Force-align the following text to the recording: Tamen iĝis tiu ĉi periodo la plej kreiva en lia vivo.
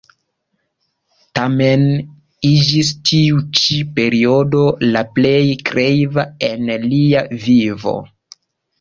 Tamen 1.39 1.83
iĝis 2.53 2.89
tiu 3.11 3.45
ĉi 3.61 3.79
periodo 4.01 4.65
la 4.97 5.07
plej 5.21 5.37
kreiva 5.71 6.29
en 6.53 6.77
lia 6.91 7.27
vivo. 7.49 7.99